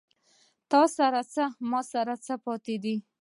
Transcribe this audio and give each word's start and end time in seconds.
تاســـره 0.71 1.21
څـــه، 1.33 1.45
ما 1.69 1.79
ســـره 1.91 2.15
څه 2.25 2.33
پاتې 2.45 2.75
دي 2.83 2.95